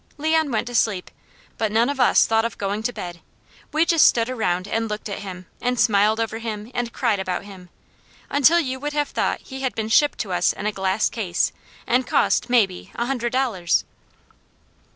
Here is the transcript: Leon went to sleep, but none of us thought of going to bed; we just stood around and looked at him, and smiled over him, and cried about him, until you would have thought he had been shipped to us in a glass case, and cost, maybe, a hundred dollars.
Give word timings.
Leon 0.17 0.49
went 0.49 0.65
to 0.65 0.73
sleep, 0.73 1.11
but 1.59 1.71
none 1.71 1.87
of 1.87 1.99
us 1.99 2.25
thought 2.25 2.43
of 2.43 2.57
going 2.57 2.81
to 2.81 2.91
bed; 2.91 3.19
we 3.71 3.85
just 3.85 4.07
stood 4.07 4.31
around 4.31 4.67
and 4.67 4.89
looked 4.89 5.07
at 5.07 5.19
him, 5.19 5.45
and 5.61 5.79
smiled 5.79 6.19
over 6.19 6.39
him, 6.39 6.71
and 6.73 6.91
cried 6.91 7.19
about 7.19 7.43
him, 7.43 7.69
until 8.27 8.59
you 8.59 8.79
would 8.79 8.93
have 8.93 9.09
thought 9.09 9.41
he 9.41 9.59
had 9.61 9.75
been 9.75 9.89
shipped 9.89 10.17
to 10.17 10.33
us 10.33 10.53
in 10.53 10.65
a 10.65 10.71
glass 10.71 11.07
case, 11.07 11.51
and 11.85 12.07
cost, 12.07 12.49
maybe, 12.49 12.91
a 12.95 13.05
hundred 13.05 13.31
dollars. 13.31 13.85